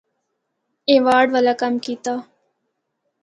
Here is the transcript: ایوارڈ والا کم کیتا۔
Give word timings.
ایوارڈ 0.89 1.27
والا 1.33 1.53
کم 1.61 1.73
کیتا۔ 1.85 2.13